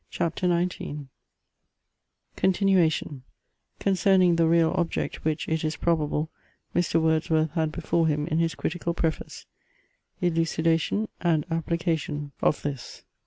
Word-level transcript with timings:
CHAPTER 0.09 0.47
XIX 0.47 1.09
Continuation 2.35 3.21
Concerning 3.79 4.35
the 4.35 4.47
real 4.47 4.71
object 4.75 5.23
which, 5.23 5.47
it 5.47 5.63
is 5.63 5.75
probable, 5.75 6.31
Mr. 6.75 6.99
Wordsworth 6.99 7.51
had 7.51 7.71
before 7.71 8.07
him 8.07 8.25
in 8.25 8.39
his 8.39 8.55
critical 8.55 8.95
preface 8.95 9.45
Elucidation 10.19 11.07
and 11.19 11.45
application 11.51 12.31
of 12.41 12.63
this. 12.63 13.03